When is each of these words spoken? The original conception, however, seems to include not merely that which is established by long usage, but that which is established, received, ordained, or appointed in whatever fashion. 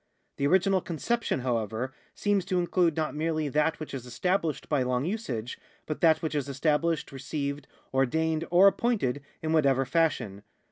The 0.37 0.47
original 0.47 0.81
conception, 0.81 1.41
however, 1.41 1.93
seems 2.15 2.43
to 2.45 2.57
include 2.57 2.95
not 2.97 3.13
merely 3.13 3.49
that 3.49 3.79
which 3.79 3.93
is 3.93 4.07
established 4.07 4.67
by 4.67 4.81
long 4.81 5.05
usage, 5.05 5.59
but 5.85 6.01
that 6.01 6.23
which 6.23 6.33
is 6.33 6.49
established, 6.49 7.11
received, 7.11 7.67
ordained, 7.93 8.47
or 8.49 8.65
appointed 8.65 9.21
in 9.43 9.53
whatever 9.53 9.85
fashion. 9.85 10.41